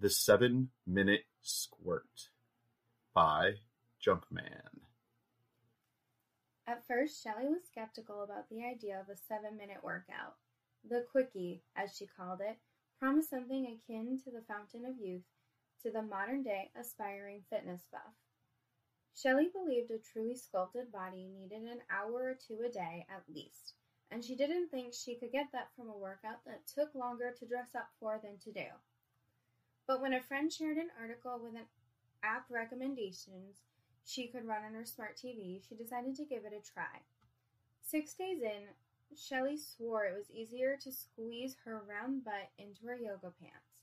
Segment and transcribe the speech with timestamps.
[0.00, 2.30] The Seven Minute Squirt
[3.12, 3.54] by
[4.00, 4.86] Junkman.
[6.68, 10.36] At first, Shelley was skeptical about the idea of a seven minute workout.
[10.88, 12.58] The quickie, as she called it,
[13.00, 15.24] promised something akin to the fountain of youth
[15.82, 18.14] to the modern day aspiring fitness buff.
[19.16, 23.74] Shelley believed a truly sculpted body needed an hour or two a day at least,
[24.12, 27.46] and she didn't think she could get that from a workout that took longer to
[27.46, 28.68] dress up for than to do.
[29.88, 31.66] But when a friend shared an article with an
[32.22, 33.62] app recommendations
[34.04, 37.00] she could run on her smart TV, she decided to give it a try.
[37.80, 38.68] Six days in,
[39.16, 43.80] Shelley swore it was easier to squeeze her round butt into her yoga pants.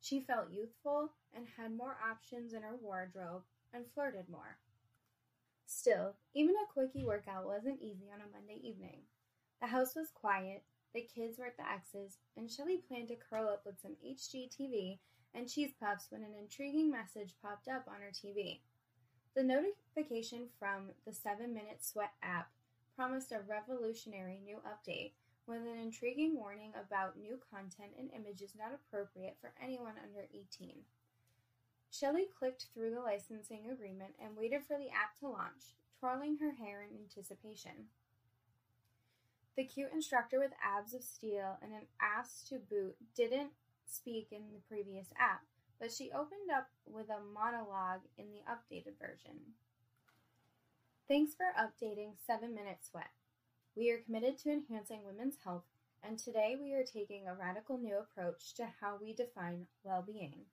[0.00, 3.42] She felt youthful and had more options in her wardrobe
[3.74, 4.56] and flirted more.
[5.66, 9.00] Still, even a quickie workout wasn't easy on a Monday evening.
[9.60, 10.62] The house was quiet,
[10.94, 14.98] the kids were at the X's, and Shelley planned to curl up with some HGTV
[15.34, 18.60] and cheese puffs when an intriguing message popped up on her TV.
[19.34, 22.50] The notification from the 7 Minute Sweat app
[22.96, 25.12] promised a revolutionary new update
[25.46, 30.74] with an intriguing warning about new content and images not appropriate for anyone under 18.
[31.90, 36.52] Shelley clicked through the licensing agreement and waited for the app to launch, twirling her
[36.52, 37.88] hair in anticipation.
[39.60, 43.50] The cute instructor with abs of steel and an ass to boot didn't
[43.84, 45.42] speak in the previous app,
[45.78, 49.52] but she opened up with a monologue in the updated version.
[51.06, 53.10] Thanks for updating 7 Minute Sweat.
[53.76, 55.66] We are committed to enhancing women's health,
[56.02, 60.46] and today we are taking a radical new approach to how we define well being.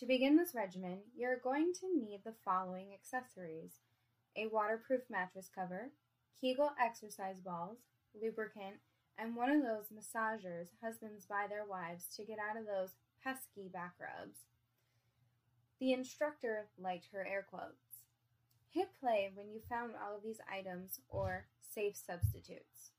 [0.00, 3.80] To begin this regimen, you're going to need the following accessories
[4.36, 5.92] a waterproof mattress cover,
[6.38, 7.78] Kegel exercise balls,
[8.20, 8.76] lubricant,
[9.18, 13.68] and one of those massagers husbands buy their wives to get out of those pesky
[13.72, 14.40] back rubs.
[15.80, 18.04] The instructor liked her air quotes.
[18.70, 22.90] Hit play when you found all of these items or safe substitutes.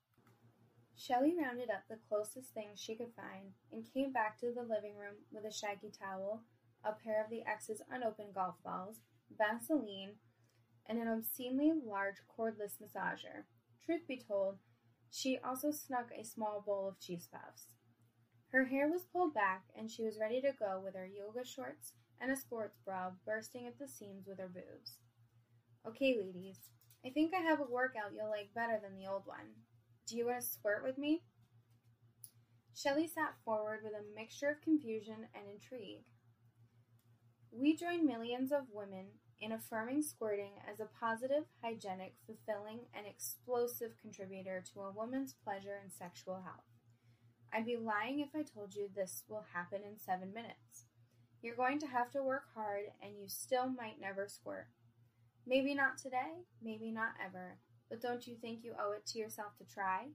[0.95, 4.97] Shelley rounded up the closest things she could find and came back to the living
[4.97, 6.41] room with a shaggy towel,
[6.83, 8.97] a pair of the X's unopened golf balls,
[9.37, 10.15] Vaseline,
[10.87, 13.45] and an obscenely large cordless massager.
[13.85, 14.57] Truth be told,
[15.11, 17.73] she also snuck a small bowl of cheese puffs.
[18.51, 21.93] Her hair was pulled back, and she was ready to go with her yoga shorts
[22.19, 24.97] and a sports bra bursting at the seams with her boobs.
[25.85, 26.69] Okay, ladies,
[27.05, 29.55] I think I have a workout you'll like better than the old one.
[30.07, 31.23] Do you want to squirt with me?
[32.73, 36.03] Shelley sat forward with a mixture of confusion and intrigue.
[37.51, 39.07] We join millions of women
[39.39, 45.79] in affirming squirting as a positive, hygienic, fulfilling, and explosive contributor to a woman's pleasure
[45.81, 46.65] and sexual health.
[47.53, 50.85] I'd be lying if I told you this will happen in seven minutes.
[51.41, 54.67] You're going to have to work hard, and you still might never squirt.
[55.45, 57.57] Maybe not today, maybe not ever,
[57.89, 60.07] but don't you think you owe it to yourself to try?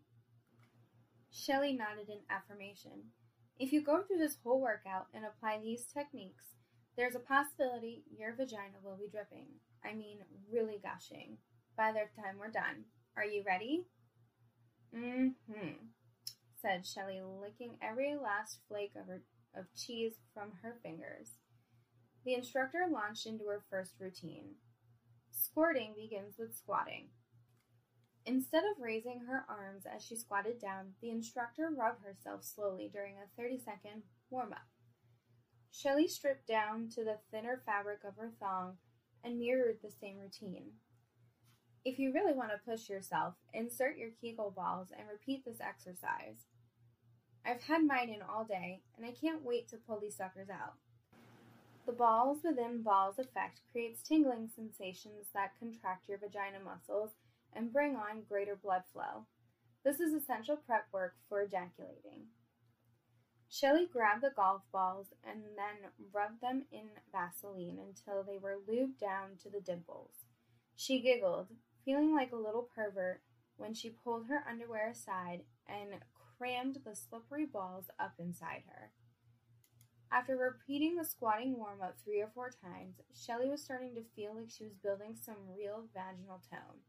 [1.31, 3.13] Shelley nodded in affirmation.
[3.59, 6.45] If you go through this whole workout and apply these techniques,
[6.97, 9.47] there's a possibility your vagina will be dripping.
[9.85, 10.19] I mean,
[10.51, 11.39] really gushing.
[11.77, 12.85] By the time we're done.
[13.17, 13.85] Are you ready?
[14.95, 15.73] Mm hmm,
[16.61, 19.23] said Shelley, licking every last flake of, her,
[19.57, 21.39] of cheese from her fingers.
[22.25, 24.57] The instructor launched into her first routine.
[25.31, 27.09] Squirting begins with squatting.
[28.25, 33.15] Instead of raising her arms as she squatted down, the instructor rubbed herself slowly during
[33.17, 34.72] a 30 second warm up.
[35.73, 38.77] Shelley stripped down to the thinner fabric of her thong
[39.25, 40.73] and mirrored the same routine.
[41.85, 46.47] If you really want to push yourself, insert your Kegel balls and repeat this exercise.
[47.45, 50.75] I've had mine in all day, and I can't wait to pull these suckers out.
[51.87, 57.11] The balls within balls effect creates tingling sensations that contract your vagina muscles
[57.53, 59.27] and bring on greater blood flow.
[59.85, 62.27] This is essential prep work for ejaculating.
[63.53, 68.99] Shelley grabbed the golf balls and then rubbed them in Vaseline until they were lubed
[68.99, 70.25] down to the dimples.
[70.75, 71.49] She giggled,
[71.85, 73.21] feeling like a little pervert
[73.59, 76.01] when she pulled her underwear aside and
[76.39, 78.91] crammed the slippery balls up inside her.
[80.11, 84.35] After repeating the squatting warm up three or four times, Shelley was starting to feel
[84.35, 86.81] like she was building some real vaginal tone.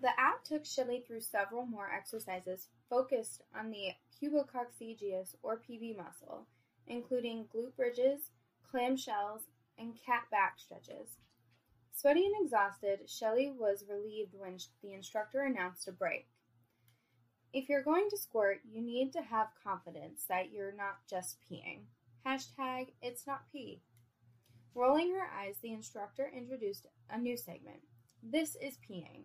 [0.00, 6.46] The app took Shelley through several more exercises focused on the pubococcygeus or PC muscle,
[6.86, 8.30] including glute bridges,
[8.70, 9.42] clamshells,
[9.78, 11.16] and cat back stretches.
[11.92, 16.28] Sweaty and exhausted, Shelley was relieved when the instructor announced a break.
[17.52, 21.84] If you're going to squirt, you need to have confidence that you're not just peeing.
[22.26, 23.80] Hashtag it's not pee.
[24.74, 27.80] Rolling her eyes, the instructor introduced a new segment.
[28.22, 29.24] This is peeing.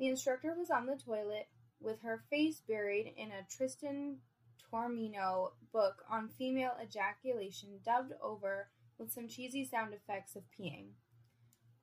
[0.00, 1.48] The instructor was on the toilet
[1.78, 4.16] with her face buried in a Tristan
[4.58, 10.92] Taormino book on female ejaculation dubbed over with some cheesy sound effects of peeing.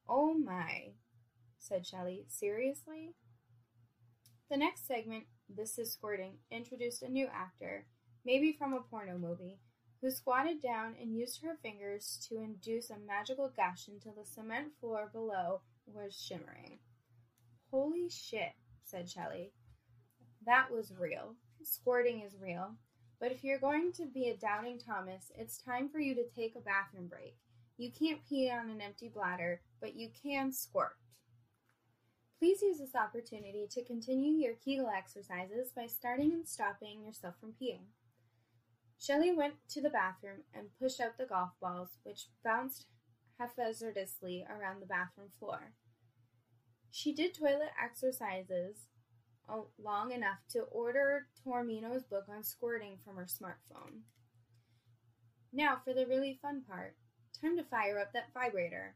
[0.10, 0.94] Oh my,
[1.60, 2.26] said Shelley.
[2.28, 3.14] Seriously?
[4.50, 7.86] The next segment, This is Squirting, introduced a new actor,
[8.26, 9.60] maybe from a porno movie,
[10.02, 14.70] who squatted down and used her fingers to induce a magical gush until the cement
[14.80, 16.80] floor below was shimmering.
[17.72, 18.54] Holy shit,
[18.84, 19.52] said Shelley.
[20.46, 21.36] That was real.
[21.64, 22.76] Squirting is real.
[23.20, 26.56] But if you're going to be a doubting Thomas, it's time for you to take
[26.56, 27.36] a bathroom break.
[27.78, 30.96] You can't pee on an empty bladder, but you can squirt.
[32.40, 37.54] Please use this opportunity to continue your Kegel exercises by starting and stopping yourself from
[37.62, 37.88] peeing.
[39.00, 42.86] Shelley went to the bathroom and pushed out the golf balls, which bounced
[43.40, 45.74] haphazardly around the bathroom floor.
[46.98, 48.88] She did toilet exercises
[49.48, 54.02] uh, long enough to order Taormino's book on squirting from her smartphone.
[55.54, 56.96] Now for the really fun part.
[57.40, 58.96] Time to fire up that vibrator.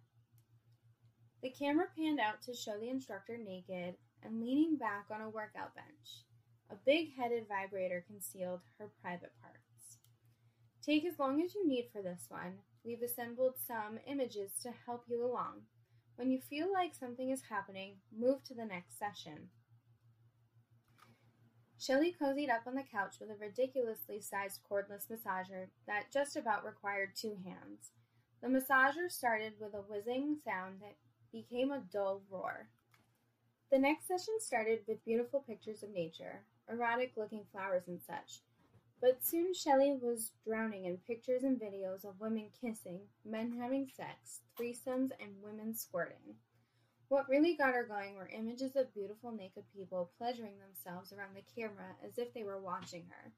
[1.44, 5.75] The camera panned out to show the instructor naked and leaning back on a workout
[5.75, 6.25] bench.
[6.71, 10.00] A big headed vibrator concealed her private parts.
[10.83, 12.53] Take as long as you need for this one.
[12.83, 15.68] We've assembled some images to help you along.
[16.21, 19.50] When you feel like something is happening, move to the next session.
[21.79, 26.63] Shelley cozied up on the couch with a ridiculously sized cordless massager that just about
[26.63, 27.89] required two hands.
[28.39, 30.97] The massager started with a whizzing sound that
[31.31, 32.69] became a dull roar.
[33.71, 38.41] The next session started with beautiful pictures of nature, erotic looking flowers and such.
[39.01, 44.42] But soon Shelley was drowning in pictures and videos of women kissing, men having sex,
[44.56, 46.36] threesomes, and women squirting.
[47.07, 51.62] What really got her going were images of beautiful naked people pleasuring themselves around the
[51.62, 53.31] camera as if they were watching her.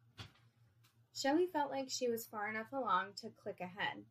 [1.15, 4.03] Shelley felt like she was far enough along to click ahead.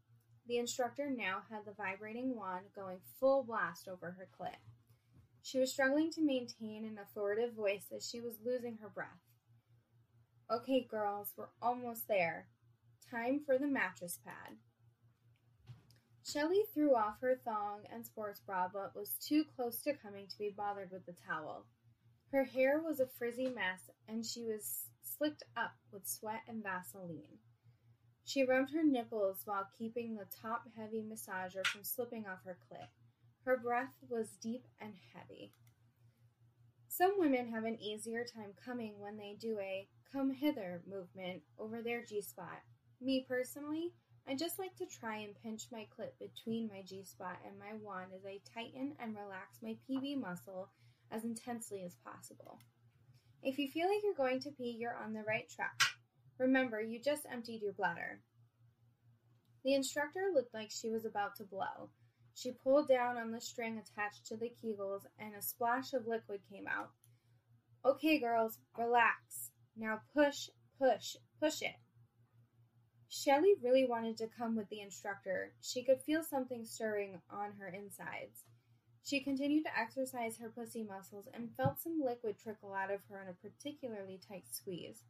[0.49, 4.57] The instructor now had the vibrating wand going full blast over her clit.
[5.43, 9.21] She was struggling to maintain an authoritative voice as she was losing her breath.
[10.53, 12.47] Okay, girls, we're almost there.
[13.11, 14.57] Time for the mattress pad.
[16.31, 20.39] Shelley threw off her thong and sports bra, but was too close to coming to
[20.39, 21.65] be bothered with the towel.
[22.33, 27.39] Her hair was a frizzy mess, and she was slicked up with sweat and Vaseline.
[28.27, 32.89] She rubbed her nipples while keeping the top heavy massager from slipping off her clit.
[33.47, 35.55] Her breath was deep and heavy.
[36.95, 41.81] Some women have an easier time coming when they do a come hither movement over
[41.81, 42.61] their G spot.
[43.01, 43.95] Me personally,
[44.29, 47.73] I just like to try and pinch my clit between my G spot and my
[47.83, 50.69] wand as I tighten and relax my PC muscle
[51.11, 52.59] as intensely as possible.
[53.43, 55.81] If you feel like you're going to pee, you're on the right track.
[56.39, 58.21] Remember, you just emptied your bladder.
[59.65, 61.89] The instructor looked like she was about to blow.
[62.35, 66.41] She pulled down on the string attached to the kegels, and a splash of liquid
[66.51, 66.91] came out.
[67.85, 69.51] Okay, girls, relax.
[69.77, 70.49] Now push,
[70.79, 71.77] push, push it.
[73.09, 75.53] Shelley really wanted to come with the instructor.
[75.61, 78.45] She could feel something stirring on her insides.
[79.05, 83.21] She continued to exercise her pussy muscles and felt some liquid trickle out of her
[83.21, 85.05] in a particularly tight squeeze.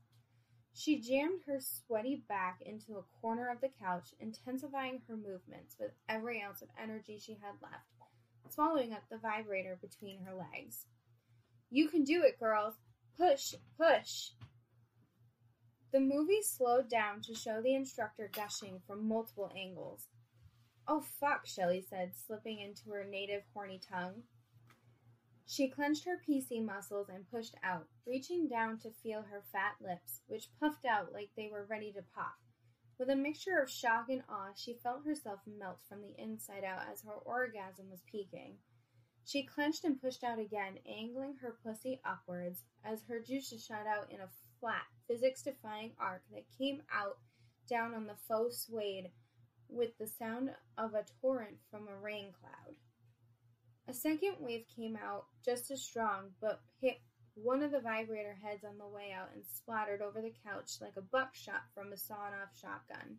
[0.75, 5.93] She jammed her sweaty back into a corner of the couch, intensifying her movements with
[6.09, 7.87] every ounce of energy she had left,
[8.49, 10.87] swallowing up the vibrator between her legs.
[11.71, 12.75] You can do it, girls!
[13.17, 14.31] Push, push!
[15.93, 20.09] The movie slowed down to show the instructor gushing from multiple angles.
[20.89, 24.23] Oh fuck, Shelley said, slipping into her native horny tongue.
[25.53, 30.23] She clenched her PC muscles and pushed out, reaching down to feel her fat lips,
[30.27, 32.39] which puffed out like they were ready to pop.
[32.99, 36.89] With a mixture of shock and awe, she felt herself melt from the inside out
[36.91, 38.61] as her orgasm was peaking.
[39.27, 44.11] She clenched and pushed out again, angling her pussy upwards as her juices shot out
[44.11, 47.19] in a flat, physics defying arc that came out
[47.69, 49.11] down on the faux suede
[49.69, 52.77] with the sound of a torrent from a rain cloud.
[53.89, 56.99] A second wave came out just as strong, but hit
[57.35, 60.97] one of the vibrator heads on the way out and splattered over the couch like
[60.97, 63.19] a buckshot from a sawn off shotgun.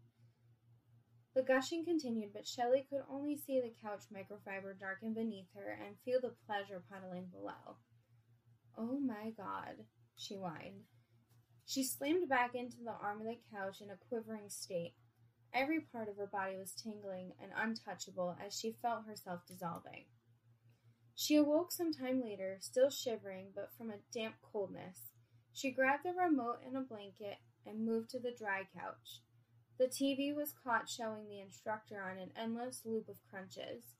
[1.35, 5.97] The gushing continued, but Shelley could only see the couch microfiber darken beneath her and
[6.05, 7.77] feel the pleasure puddling below.
[8.77, 10.83] Oh my god, she whined.
[11.65, 14.93] She slammed back into the arm of the couch in a quivering state.
[15.53, 20.05] Every part of her body was tingling and untouchable as she felt herself dissolving.
[21.15, 25.11] She awoke some time later, still shivering, but from a damp coldness.
[25.53, 29.21] She grabbed the remote and a blanket and moved to the dry couch.
[29.77, 33.93] The TV was caught showing the instructor on an endless loop of crunches.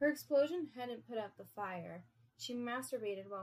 [0.00, 2.04] Her explosion hadn't put out the fire.
[2.36, 3.38] She masturbated while